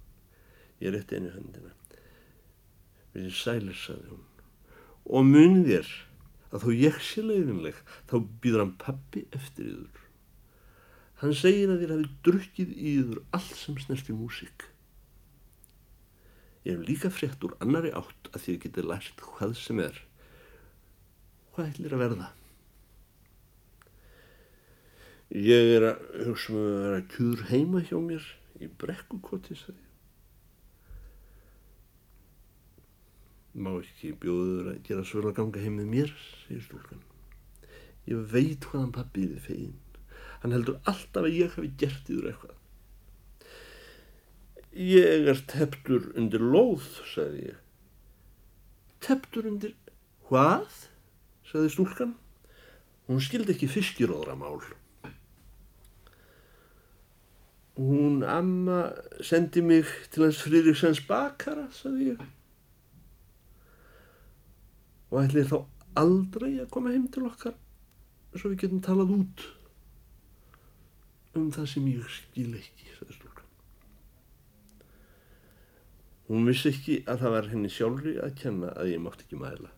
Ég 0.85 0.95
rétti 0.95 1.19
einu 1.19 1.35
höndina. 1.35 1.75
Við 3.11 3.25
erum 3.25 3.39
sælir, 3.43 3.83
saði 3.83 4.15
hún. 4.15 4.25
Og 5.11 5.27
mun 5.27 5.65
þér 5.67 5.91
að 6.55 6.69
þó 6.69 6.73
ég 6.79 7.03
sé 7.03 7.27
leiðinleg, 7.27 7.83
þá 8.07 8.19
býður 8.43 8.63
hann 8.63 8.77
pappi 8.79 9.27
eftir 9.35 9.73
yður. 9.75 10.11
Hann 11.25 11.35
segir 11.37 11.75
að 11.75 11.83
þér 11.83 11.97
hafi 11.97 12.13
drukkið 12.31 12.77
yður 12.95 13.25
allt 13.35 13.57
sem 13.59 13.83
snerti 13.83 14.15
músík. 14.15 14.70
Ég 16.67 16.77
hef 16.77 16.87
líka 16.89 17.11
frétt 17.11 17.45
úr 17.47 17.55
annari 17.65 17.93
átt 17.97 18.29
að 18.35 18.43
þér 18.45 18.59
geti 18.65 18.85
lært 18.85 19.23
hvað 19.25 19.55
sem 19.57 19.81
er. 19.81 19.97
Hvað 21.55 21.71
ætlir 21.71 21.97
að 21.97 22.03
verða? 22.05 22.29
Ég 25.31 25.71
er 25.77 25.87
að 25.93 26.05
hugsa 26.27 26.53
um 26.53 26.61
að 26.61 26.83
vera 26.85 27.01
kjur 27.15 27.45
heima 27.53 27.81
hjá 27.87 27.97
mér 28.03 28.27
í 28.61 28.69
brekkukoti, 28.83 29.57
sagði 29.57 29.79
ég. 29.79 29.87
Má 33.61 33.73
ekki 33.79 34.13
bjóður 34.21 34.73
að 34.75 34.83
gera 34.87 35.07
svölu 35.07 35.33
að 35.33 35.39
ganga 35.41 35.63
heim 35.65 35.81
með 35.81 35.93
mér, 35.95 36.13
segir 36.45 36.67
stúlkan. 36.69 37.01
Ég 38.11 38.21
veit 38.35 38.69
hvaðan 38.69 38.93
pappiði 38.95 39.41
fegin. 39.43 39.79
Hann 40.43 40.55
heldur 40.55 40.79
alltaf 40.91 41.25
að 41.25 41.37
ég 41.39 41.57
hafi 41.57 41.73
gert 41.81 42.11
yfir 42.11 42.31
eitthvað. 42.31 42.60
Ég 44.71 45.27
er 45.33 45.41
teptur 45.51 46.13
undir 46.15 46.43
lóð, 46.43 46.85
sagði 47.11 47.51
ég. 47.51 47.63
Teptur 49.03 49.49
undir 49.51 49.75
hvað? 50.29 50.87
sagði 51.51 51.73
stúlkan. 51.75 52.13
Hún 53.11 53.25
skildi 53.25 53.57
ekki 53.57 53.67
fiskiróðramál. 53.71 54.61
hún 57.81 58.23
amma 58.23 58.93
sendi 59.21 59.63
mig 59.63 59.85
til 60.11 60.25
hans 60.25 60.43
Fridriksens 60.43 61.01
bakara, 61.09 61.65
sagði 61.73 62.13
ég. 62.13 62.27
Og 65.11 65.23
ætli 65.25 65.47
þá 65.49 65.57
aldrei 66.01 66.53
að 66.61 66.69
koma 66.75 66.93
heim 66.93 67.09
til 67.11 67.25
okkar 67.31 67.57
svo 68.37 68.53
við 68.53 68.61
getum 68.65 68.85
talað 68.85 69.17
út 69.17 69.47
um 71.39 71.49
það 71.55 71.67
sem 71.73 71.89
ég 71.91 72.13
skil 72.15 72.53
ekki, 72.59 72.93
sagði 72.99 73.17
stúlkan. 73.17 73.30
Hún 76.31 76.47
vissi 76.47 76.71
ekki 76.71 77.01
að 77.11 77.25
það 77.25 77.33
var 77.35 77.47
henni 77.51 77.69
sjálfri 77.75 78.13
að 78.23 78.35
kenna 78.39 78.69
að 78.79 78.93
ég 78.93 79.01
mátt 79.03 79.25
ekki 79.25 79.39
mæla. 79.41 79.73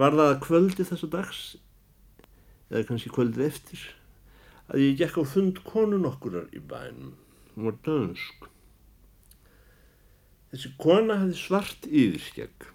Var 0.00 0.16
það 0.16 0.36
kvöldi 0.46 0.86
þessu 0.88 1.10
dags, 1.12 1.42
eða 2.70 2.86
kannski 2.88 3.12
kvöldi 3.12 3.44
eftir, 3.44 3.82
að 4.72 4.86
ég 4.86 4.96
gekk 5.02 5.20
á 5.20 5.24
fund 5.28 5.60
konun 5.66 6.08
okkurar 6.08 6.48
í 6.56 6.62
bænum. 6.72 7.12
Hún 7.52 7.68
var 7.68 7.76
dönsk. 7.84 8.48
Þessi 10.54 10.74
kona 10.80 11.20
hafði 11.20 11.36
svart 11.36 11.84
yfirskegg. 11.90 12.70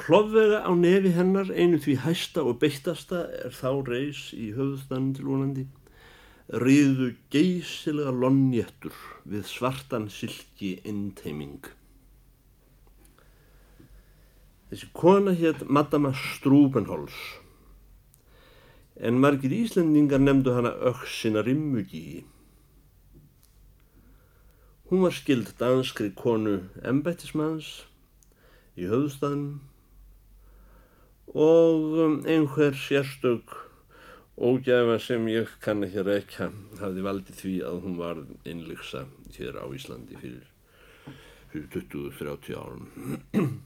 Klofvega 0.00 0.64
á 0.66 0.72
nefi 0.74 1.14
hennar, 1.14 1.52
einu 1.52 1.78
því 1.78 2.00
hæsta 2.08 2.42
og 2.42 2.58
beittasta, 2.58 3.28
er 3.44 3.54
þá 3.54 3.84
reys 3.86 4.30
í 4.34 4.50
höfðstann 4.56 5.12
til 5.14 5.28
vonandi, 5.28 5.70
riðu 6.50 7.12
geysilega 7.30 8.10
lonnjettur 8.10 8.96
við 9.22 9.44
svartan 9.46 10.08
silki 10.10 10.80
innteiming. 10.82 11.62
Þessi 14.70 14.88
kona 14.94 15.34
hétt 15.38 15.62
Madama 15.70 16.10
Strúbenholz 16.14 17.14
en 19.00 19.22
margir 19.22 19.54
Íslandingar 19.54 20.20
nefndu 20.20 20.52
hana 20.54 20.74
Öksina 20.90 21.42
Rimmugi. 21.46 22.24
Hún 24.90 25.06
var 25.06 25.14
skild 25.14 25.54
danskri 25.62 26.10
konu 26.18 26.58
embættismanns 26.82 27.70
í 28.74 28.90
höfðstæðinum 28.90 29.60
og 31.30 31.98
um, 32.04 32.16
einhver 32.26 32.74
sérstök 32.74 33.69
ógæfa 34.40 34.98
sem 35.04 35.26
ég 35.28 35.50
kann 35.60 35.84
ekki 35.84 36.04
rekja 36.06 36.46
hafði 36.80 37.02
valdið 37.04 37.40
því 37.42 37.54
að 37.70 37.80
hún 37.84 37.96
var 38.00 38.22
innliksa 38.48 39.04
hér 39.36 39.58
á 39.60 39.64
Íslandi 39.76 40.16
fyrir, 40.20 40.46
fyrir 41.52 41.68
20-30 41.74 42.56
árum. 42.56 42.86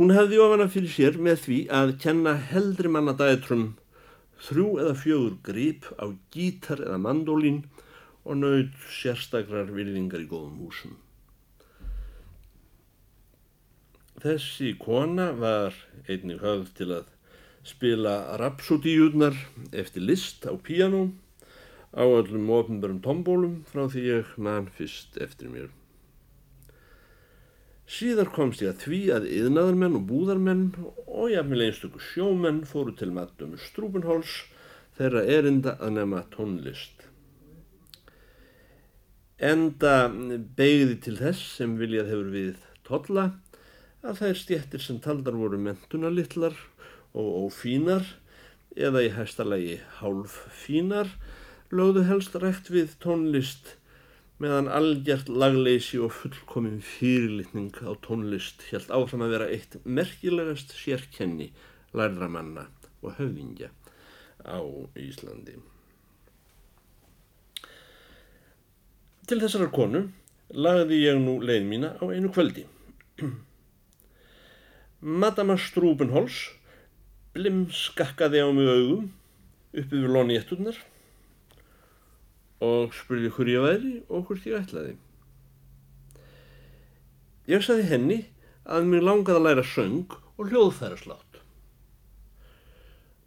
Hún 0.00 0.14
hefði 0.14 0.38
ofana 0.40 0.66
fyrir 0.72 0.90
sér 0.90 1.18
með 1.20 1.44
því 1.44 1.60
að 1.76 1.90
kenna 2.02 2.32
heldri 2.50 2.90
manna 2.90 3.12
dætrum 3.18 3.66
þrjú 4.46 4.66
eða 4.80 4.96
fjögur 4.96 5.36
grip 5.44 5.86
á 6.00 6.08
gítar 6.32 6.82
eða 6.86 6.98
mandólín 7.04 7.62
og 8.24 8.40
naut 8.40 8.74
sérstakrar 8.96 9.70
virðingar 9.74 10.24
í 10.24 10.28
góðum 10.30 10.58
húsum. 10.64 10.96
Þessi 14.20 14.74
kona 14.80 15.30
var 15.36 15.76
einnig 16.08 16.42
höfð 16.42 16.74
til 16.76 16.90
að 16.98 17.12
spila 17.66 18.36
rapsodíunar 18.40 19.36
eftir 19.72 20.02
list 20.02 20.46
á 20.48 20.52
píanó 20.56 21.10
á 21.92 22.04
öllum 22.06 22.48
ofnbörum 22.54 23.02
tombólum 23.04 23.60
frá 23.68 23.84
því 23.90 24.06
ég 24.06 24.32
mann 24.38 24.70
fyrst 24.70 25.18
eftir 25.20 25.50
mér. 25.52 25.68
Síðar 27.90 28.30
komst 28.30 28.62
ég 28.62 28.70
að 28.70 28.82
því 28.84 29.00
að 29.16 29.28
yðnaðarmenn 29.34 29.98
og 29.98 30.06
búðarmenn 30.06 30.66
og 31.10 31.32
jafnvel 31.32 31.64
einstöku 31.66 32.02
sjómenn 32.12 32.62
fóru 32.62 32.94
til 32.94 33.10
matum 33.10 33.56
strúpunháls 33.58 34.36
þeirra 34.94 35.24
erinda 35.26 35.74
að 35.82 35.96
nefna 35.96 36.22
tónlist. 36.30 37.06
Enda 39.40 39.94
begði 40.56 41.00
til 41.02 41.16
þess 41.18 41.56
sem 41.58 41.74
viljað 41.80 42.12
hefur 42.12 42.30
við 42.36 42.64
totla 42.86 43.26
að 44.06 44.22
þær 44.22 44.38
stjettir 44.38 44.84
sem 44.84 45.00
taldar 45.02 45.34
voru 45.40 45.58
mentunalitlar 45.58 46.54
og 47.14 47.50
ófínar 47.50 48.06
eða 48.76 49.02
í 49.06 49.12
hæsta 49.16 49.46
lagi 49.46 49.80
hálf 49.98 50.36
fínar 50.62 51.10
lögðu 51.74 52.06
helst 52.08 52.36
rætt 52.38 52.70
við 52.70 52.94
tónlist 53.02 53.74
meðan 54.40 54.70
algjört 54.72 55.28
lagleysi 55.28 55.98
og 56.00 56.14
fullkomin 56.16 56.78
fyrirlitning 56.84 57.74
á 57.84 57.92
tónlist 58.06 58.64
held 58.70 58.88
áfram 58.94 59.26
að 59.26 59.34
vera 59.34 59.50
eitt 59.52 59.76
merkilegast 59.84 60.72
sérkenni 60.78 61.50
lærramanna 61.92 62.68
og 63.02 63.18
höfingja 63.18 63.68
á 64.46 64.60
Íslandi. 64.96 65.58
Til 69.28 69.38
þessara 69.42 69.68
konu 69.70 70.06
lagði 70.50 71.02
ég 71.04 71.20
nú 71.20 71.36
leið 71.44 71.66
mína 71.68 71.92
á 72.00 72.04
einu 72.08 72.32
kvöldi. 72.32 72.64
Madama 75.20 75.58
Strúbenhols 75.60 76.48
blim 77.34 77.66
skakkaði 77.70 78.42
á 78.42 78.48
mig 78.50 78.66
augum 78.66 79.10
uppi 79.70 80.00
við 80.00 80.10
lóni 80.10 80.38
etturnar 80.38 80.78
og 82.66 82.90
spurði 82.96 83.30
hver 83.36 83.50
ég 83.52 83.64
væri 83.64 83.92
og 84.08 84.26
hvort 84.26 84.48
ég 84.50 84.58
ætlaði. 84.58 84.96
Ég 87.50 87.62
saði 87.64 87.86
henni 87.88 88.18
að 88.66 88.90
mér 88.90 89.06
langaði 89.06 89.38
að 89.38 89.46
læra 89.46 89.64
söng 89.66 90.16
og 90.36 90.50
hljóðfæraslátt. 90.50 91.38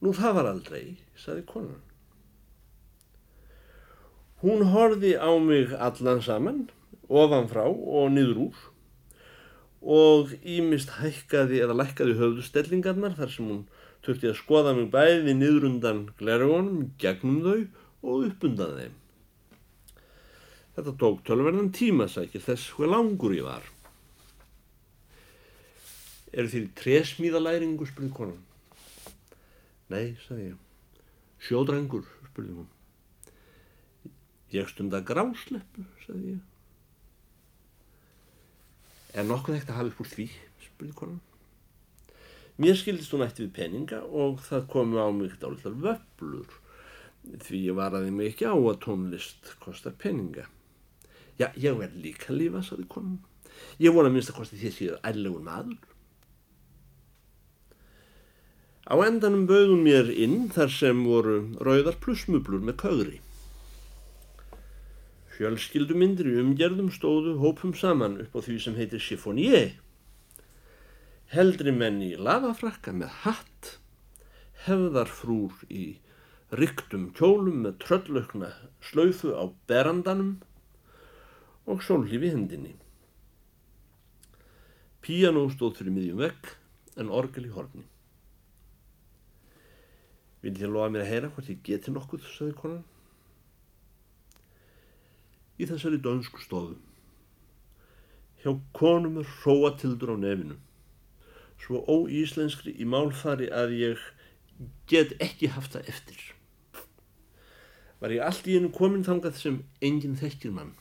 Nú 0.04 0.12
það 0.16 0.38
var 0.38 0.50
aldrei, 0.52 0.84
saði 1.16 1.46
konan. 1.48 1.82
Hún 4.44 4.66
horfi 4.74 5.16
á 5.16 5.32
mig 5.40 5.72
allan 5.80 6.22
saman, 6.22 6.66
ofanfrá 7.08 7.64
og 7.72 8.12
niður 8.12 8.50
úr 8.50 8.64
og 9.84 10.32
ímist 10.48 10.94
hækkaði 11.00 11.62
eða 11.64 11.76
lækkaði 11.80 12.16
höfðustellingarnar 12.20 13.16
þar 13.18 13.32
sem 13.32 13.48
hún 13.48 13.64
tökti 14.04 14.30
að 14.30 14.40
skoða 14.42 14.74
mig 14.78 14.90
bæði 14.92 15.36
niður 15.38 15.70
undan 15.70 16.04
glerjónum, 16.20 16.90
gegnum 17.00 17.40
þau 17.46 17.62
og 18.04 18.28
upp 18.28 18.46
undan 18.50 18.76
þeim. 18.80 18.98
Þetta 20.74 20.96
tók 21.00 21.22
tölverðan 21.28 21.72
tímasækir 21.76 22.44
þess 22.44 22.74
hvað 22.74 22.94
langur 22.96 23.36
ég 23.38 23.46
var. 23.46 23.66
Eru 26.34 26.50
þér 26.50 26.64
í 26.66 26.72
tresmíðalæringu, 26.80 27.86
spurði 27.86 28.10
konan. 28.18 28.40
Nei, 29.94 30.16
sagði 30.26 30.48
ég. 30.50 30.62
Sjódrengur, 31.46 32.08
spurði 32.32 32.56
hún. 32.58 32.72
Ég 34.54 34.72
stunda 34.72 35.04
grásleppu, 35.06 35.86
sagði 36.08 36.34
ég. 36.34 36.42
Er 39.14 39.30
nokkuð 39.30 39.60
ekkert 39.60 39.76
að 39.76 39.78
hafa 39.78 39.94
upp 39.94 40.02
úr 40.02 40.10
því, 40.10 40.28
spurði 40.66 40.98
konan. 40.98 41.22
Mér 42.62 42.78
skildist 42.78 43.14
hún 43.16 43.26
ætti 43.26 43.48
við 43.48 43.56
peninga 43.56 44.04
og 44.06 44.42
það 44.46 44.68
komi 44.74 45.00
á 45.02 45.10
mig 45.10 45.38
dálitlar 45.42 45.80
vöflur 45.86 46.60
því 47.24 47.62
ég 47.70 47.78
varaði 47.78 48.12
mig 48.14 48.34
ekki 48.34 48.50
á 48.52 48.54
að 48.54 48.82
tónlist 48.84 49.56
kostar 49.64 49.96
peninga. 49.98 50.46
Já, 51.40 51.50
ég 51.58 51.80
verð 51.80 51.98
líka 52.04 52.36
lífa, 52.36 52.62
saði 52.62 52.86
konan. 52.92 53.18
Ég 53.82 53.94
vona 53.96 54.12
minnst 54.14 54.30
að 54.30 54.42
kosti 54.42 54.60
því 54.60 54.70
að 54.70 54.78
séu 54.78 54.98
ærlegun 55.02 55.48
maður. 55.48 55.82
Á 58.84 58.96
endanum 59.08 59.46
bauðum 59.48 59.86
mér 59.86 60.10
inn 60.12 60.50
þar 60.54 60.74
sem 60.76 61.06
voru 61.08 61.38
rauðar 61.64 61.98
plusmublur 62.04 62.62
með 62.62 62.78
kaugri. 62.84 63.22
Fjölskyldumindir 65.34 66.28
í 66.30 66.36
umgerðum 66.44 66.92
stóðu 66.94 67.38
hópum 67.42 67.74
saman 67.74 68.20
upp 68.22 68.36
á 68.38 68.40
því 68.44 68.60
sem 68.62 68.76
heitir 68.78 69.02
chiffonier. 69.02 69.80
Heldri 71.34 71.72
menn 71.74 71.96
í 72.06 72.12
lavafrakka 72.14 72.92
með 72.94 73.14
hatt, 73.24 73.70
hefðarfrúr 74.68 75.64
í 75.66 75.86
ryktum 76.54 77.08
kjólum 77.18 77.64
með 77.64 77.80
tröllaukna 77.82 78.50
slaufu 78.86 79.32
á 79.34 79.50
berandanum 79.66 80.36
og 81.66 81.82
sólhífi 81.82 82.30
hendinni. 82.36 82.76
Píanó 85.02 85.48
stóð 85.50 85.80
fyrir 85.80 85.96
miðjum 85.96 86.22
vekk 86.22 86.52
en 87.02 87.10
orgel 87.10 87.48
í 87.48 87.54
horni. 87.56 87.88
Vil 90.44 90.54
ég 90.54 90.70
lofa 90.70 90.92
mér 90.94 91.08
að 91.08 91.10
heyra 91.16 91.32
hvort 91.34 91.50
ég 91.50 91.64
geti 91.66 91.96
nokkuð, 91.96 92.28
sagði 92.36 92.54
konan. 92.60 92.84
Í 95.58 95.66
þessari 95.66 95.98
dönsku 96.04 96.46
stóðu. 96.46 96.78
Hjá 98.44 98.54
konum 98.78 99.18
er 99.24 99.34
hróatildur 99.40 100.14
á 100.14 100.18
nefinu. 100.20 100.60
Svo 101.64 101.80
óíslenskri 101.88 102.74
í 102.76 102.86
málfari 102.90 103.48
að 103.48 103.76
ég 103.80 104.06
get 104.92 105.14
ekki 105.24 105.52
haft 105.56 105.78
það 105.78 105.92
eftir. 105.94 106.24
Var 108.04 108.12
ég 108.12 108.24
allt 108.26 108.48
í 108.52 108.58
hennu 108.58 108.72
komin 108.76 109.06
þangað 109.08 109.38
sem 109.40 109.62
enginn 109.80 110.20
þekkir 110.20 110.52
mann. 110.52 110.74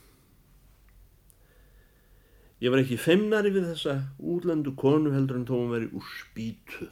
Ég 2.62 2.70
var 2.70 2.82
ekki 2.82 2.98
feimnari 2.98 3.50
við 3.54 3.68
þessa 3.72 3.94
útlendu 4.18 4.74
konu 4.78 5.12
heldur 5.14 5.38
en 5.38 5.46
þó 5.46 5.54
hún 5.54 5.70
veri 5.74 5.88
úr 5.98 6.10
spýtu. 6.18 6.88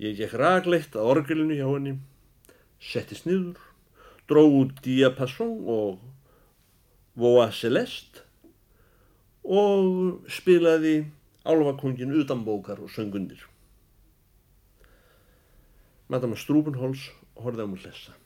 Ég 0.00 0.16
gekk 0.16 0.38
ragleitt 0.40 0.96
að 0.96 1.12
orgelinu 1.12 1.56
hjá 1.56 1.66
henni, 1.68 1.94
settist 2.80 3.28
niður, 3.28 3.60
dró 4.28 4.46
út 4.48 4.80
Diapason 4.84 5.58
og 5.68 6.00
Voa 7.20 7.50
Celeste 7.52 8.24
og 9.44 10.20
spilaði 10.30 11.10
álvakongin 11.44 12.12
utan 12.20 12.44
bókar 12.44 12.80
og 12.80 12.90
söngundir. 12.90 13.42
Madame 16.08 16.36
Strúbenholz 16.36 17.10
horfði 17.38 17.64
á 17.64 17.68
mig 17.70 17.84
hlessa. 17.84 18.16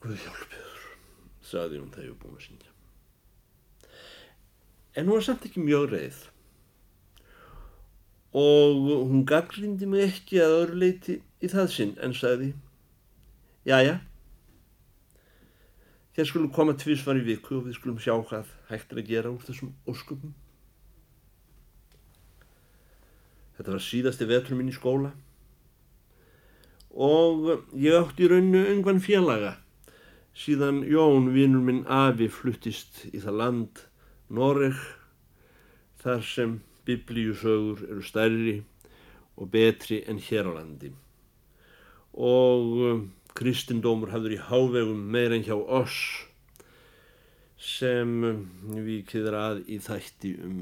Guð 0.00 0.16
hjálpiður, 0.22 0.86
sagði 1.44 1.82
hún 1.82 1.92
þegar 1.92 2.08
ég 2.08 2.14
var 2.14 2.22
búin 2.22 2.38
að 2.38 2.46
syngja. 2.46 2.72
En 4.96 5.06
hún 5.06 5.18
var 5.18 5.26
samt 5.26 5.44
ekki 5.48 5.64
mjög 5.64 5.90
reið 5.92 6.24
og 8.36 8.88
hún 9.08 9.24
gaggrindi 9.28 9.88
mig 9.88 10.02
ekki 10.10 10.40
að 10.44 10.54
öðru 10.58 10.78
leiti 10.82 11.14
í 11.40 11.48
það 11.48 11.70
sinn 11.72 11.94
en 12.04 12.12
sagði 12.16 12.50
Jæja, 13.66 13.96
þér 16.16 16.28
skulum 16.30 16.52
koma 16.52 16.72
tvísvar 16.80 17.18
í 17.20 17.24
viku 17.26 17.58
og 17.58 17.66
við 17.68 17.76
skulum 17.76 18.00
sjá 18.00 18.14
hvað 18.16 18.48
hægt 18.70 18.92
er 18.92 19.00
að 19.02 19.08
gera 19.10 19.32
úr 19.32 19.42
þessum 19.44 19.74
ósköpum. 19.84 20.32
Þetta 23.56 23.72
var 23.72 23.84
síðasti 23.84 24.28
vetur 24.28 24.56
minn 24.56 24.72
í 24.72 24.76
skóla. 24.76 25.12
Og 26.96 27.50
ég 27.76 27.96
átti 27.98 28.24
í 28.24 28.30
rauninu 28.32 28.64
yngvan 28.72 29.02
félaga. 29.04 29.58
Síðan 30.36 30.82
Jón, 30.88 31.30
vinnur 31.32 31.64
minn 31.64 31.84
Afi, 31.88 32.28
fluttist 32.32 33.04
í 33.08 33.20
það 33.20 33.38
land 33.40 33.82
Noreg 34.32 34.76
þar 36.00 36.24
sem 36.24 36.58
biblíusögur 36.88 37.84
eru 37.88 38.04
stærri 38.04 38.56
og 39.36 39.50
betri 39.52 40.02
enn 40.08 40.20
hér 40.20 40.48
á 40.48 40.52
landi. 40.56 40.92
Og 42.16 43.08
kristindómur 43.36 44.14
hafður 44.14 44.36
í 44.36 44.40
hávegum 44.48 45.04
meir 45.12 45.34
en 45.36 45.44
hjá 45.46 45.54
oss 45.56 46.00
sem 47.60 48.16
um, 48.24 48.42
við 48.70 49.04
kiður 49.10 49.38
að 49.40 49.62
í 49.72 49.78
þætti 49.82 50.32
um 50.44 50.58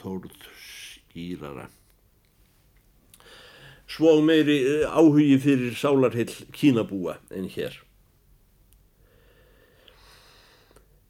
þórð 0.00 0.32
skýrara. 0.60 1.68
Svo 3.88 4.18
meiri 4.20 4.58
eh, 4.68 4.86
áhugi 4.88 5.38
fyrir 5.40 5.76
sálarheil 5.78 6.32
kínabúa 6.52 7.16
en 7.32 7.48
hér. 7.52 7.78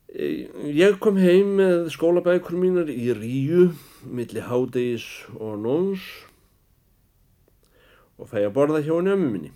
Ég 0.09 0.97
kom 1.03 1.19
heim 1.21 1.59
með 1.59 1.91
skólabækur 1.93 2.57
mínar 2.57 2.89
í 2.89 3.11
Ríu, 3.13 3.69
milli 4.09 4.41
hádegis 4.41 5.05
og 5.37 5.59
nóns 5.61 6.07
og 8.19 8.31
fæ 8.31 8.41
að 8.47 8.55
borða 8.57 8.81
hjá 8.83 8.95
henni 8.97 9.13
ömmu 9.15 9.29
minni. 9.35 9.53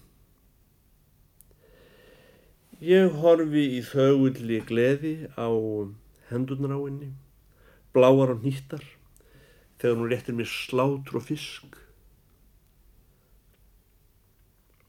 Ég 2.83 3.13
horfi 3.23 3.63
í 3.77 3.83
þögulli 3.87 4.57
gleði 4.67 5.13
á 5.39 5.47
henni, 6.33 7.13
bláar 7.95 8.33
og 8.33 8.41
nýttar, 8.43 8.83
þegar 9.79 10.01
hún 10.01 10.09
réttir 10.11 10.35
mér 10.35 10.49
slátur 10.51 11.21
og 11.21 11.23
fisk 11.29 11.77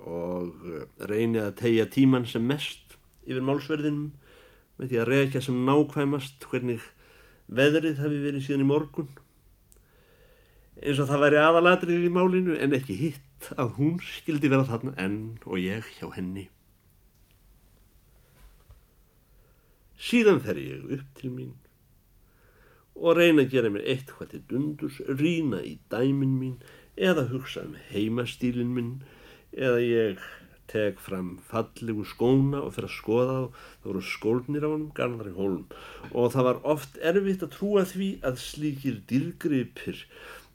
og 0.01 0.65
reyni 1.05 1.37
að 1.43 1.53
tegja 1.59 1.85
tíman 1.85 2.25
sem 2.25 2.41
mest 2.49 2.97
yfir 3.27 3.45
málsverðinum 3.45 4.09
með 4.81 4.89
því 4.89 4.99
að 5.03 5.07
reykja 5.11 5.43
sem 5.45 5.61
nákvæmast 5.69 6.49
hvernig 6.49 6.81
veðrið 7.45 8.01
hafi 8.01 8.23
verið 8.25 8.47
síðan 8.47 8.65
í 8.65 8.69
morgun 8.71 9.13
eins 10.81 10.97
og 10.97 11.13
það 11.13 11.23
væri 11.27 11.41
aðalatrið 11.43 12.09
í 12.09 12.11
málinu 12.17 12.57
en 12.57 12.73
ekki 12.73 12.97
hitt 13.05 13.53
að 13.53 13.77
hún 13.77 13.95
skildi 14.01 14.49
vera 14.49 14.65
þarna 14.65 14.97
enn 14.97 15.21
og 15.45 15.61
ég 15.61 15.93
hjá 15.99 16.09
henni. 16.17 16.49
Síðan 20.03 20.41
fer 20.43 20.59
ég 20.59 20.87
upp 20.97 21.09
til 21.19 21.31
mín 21.33 21.53
og 22.93 23.17
reyna 23.17 23.45
að 23.45 23.53
gera 23.55 23.71
mér 23.73 23.85
eitt 23.89 24.11
hvað 24.13 24.33
til 24.33 24.41
dundurs, 24.51 24.99
rína 25.07 25.63
í 25.65 25.77
dæmin 25.89 26.35
mín 26.37 26.57
eða 26.95 27.25
hugsa 27.31 27.63
um 27.65 27.77
heimastílin 27.89 28.73
minn 28.75 28.91
eða 29.53 29.79
ég 29.81 30.25
teg 30.69 30.99
fram 31.01 31.35
fallegu 31.49 32.05
skóna 32.07 32.61
og 32.63 32.75
fyrir 32.75 32.89
að 32.89 32.95
skoða 32.97 33.33
þá, 33.33 33.59
þá 33.81 33.87
voru 33.89 34.03
skólnir 34.09 34.65
á 34.65 34.69
hann 34.71 34.85
garðar 34.97 35.29
í 35.29 35.35
hólum. 35.37 35.65
Og 36.13 36.31
það 36.33 36.47
var 36.49 36.61
oft 36.75 36.97
erfitt 37.11 37.45
að 37.45 37.53
trúa 37.57 37.83
því 37.89 38.09
að 38.25 38.39
slíkir 38.41 39.01
dýrgripir 39.09 40.05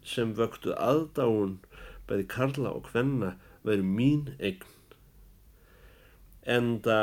sem 0.06 0.32
vöktu 0.38 0.74
aðdáun 0.74 1.58
bæði 2.08 2.26
karla 2.32 2.72
og 2.72 2.88
hvenna 2.92 3.34
væri 3.66 3.84
mín 3.84 4.32
eign. 4.38 4.64
Enda 6.48 6.98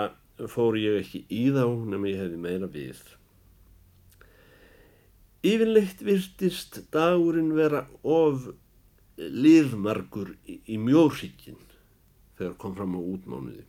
fór 0.51 0.77
ég 0.79 0.99
ekki 1.01 1.23
í 1.31 1.45
þá 1.55 1.63
nema 1.91 2.11
ég 2.11 2.23
hefði 2.23 2.41
meira 2.41 2.69
við 2.71 3.03
Yfirleitt 5.45 6.01
virtist 6.01 6.79
dagurinn 6.93 7.53
vera 7.53 7.83
of 8.01 8.47
liðmargur 9.15 10.33
í, 10.49 10.77
mjórsíkinn 10.81 11.61
þegar 12.35 12.55
kom 12.59 12.73
fram 12.75 12.97
á 12.97 13.01
útmánuði. 13.01 13.63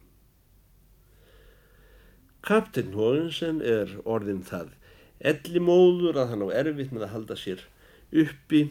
Kaptinn 2.47 2.97
Hóðinsen 2.97 3.61
er 3.61 3.93
orðin 4.09 4.43
það 4.47 4.73
ellimóður 5.21 6.23
að 6.23 6.33
hann 6.33 6.47
á 6.49 6.57
erfitt 6.63 6.95
með 6.95 7.07
að 7.07 7.15
halda 7.15 7.39
sér 7.41 7.63
uppi 8.25 8.63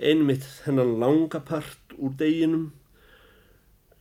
einmitt 0.00 0.44
þennan 0.64 0.98
langa 1.00 1.40
part 1.46 1.94
úr 1.98 2.14
deginum 2.18 2.70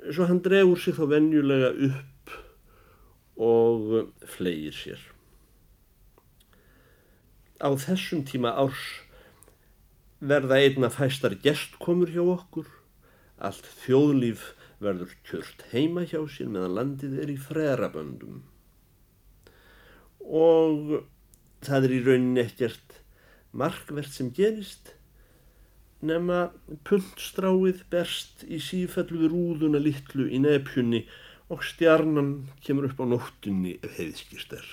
svo 0.09 0.25
hann 0.29 0.41
drefur 0.43 0.79
sig 0.79 0.95
þá 0.97 1.05
venjulega 1.13 1.71
upp 1.89 2.18
og 3.39 4.11
flegir 4.27 4.75
sér. 4.75 5.01
Á 7.63 7.71
þessum 7.79 8.25
tíma 8.27 8.51
árs 8.59 8.83
verða 10.19 10.59
einna 10.59 10.91
fæstar 10.91 11.35
gestkomur 11.43 12.11
hjá 12.11 12.23
okkur, 12.23 12.67
allt 13.39 13.67
þjóðlíf 13.83 14.51
verður 14.83 15.15
kjört 15.27 15.65
heima 15.73 16.05
hjá 16.07 16.21
sér 16.31 16.51
meðan 16.51 16.75
landið 16.77 17.19
er 17.23 17.31
í 17.33 17.37
freraböndum 17.39 18.41
og 20.29 21.01
það 21.65 21.87
er 21.87 21.95
í 21.95 21.99
rauninni 22.05 22.43
ekkert 22.45 22.99
markvert 23.51 24.13
sem 24.13 24.29
gerist 24.35 24.93
nema 26.05 26.49
puntstráið 26.87 27.81
berst 27.91 28.45
í 28.47 28.61
sífellu 28.63 29.27
rúðuna 29.31 29.81
litlu 29.83 30.29
í 30.29 30.39
nefjunni 30.43 31.03
og 31.49 31.63
stjarnan 31.65 32.31
kemur 32.61 32.89
upp 32.89 33.01
á 33.01 33.05
nóttunni 33.09 33.77
ef 33.81 33.97
heiðskist 33.97 34.53
er. 34.53 34.67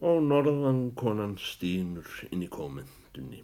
Og 0.00 0.22
norðan 0.24 0.88
konan 0.96 1.36
stínur 1.42 2.08
inn 2.30 2.44
í 2.46 2.50
komendunni. 2.52 3.42